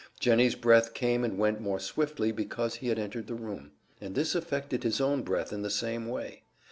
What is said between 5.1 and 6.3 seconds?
breath in the same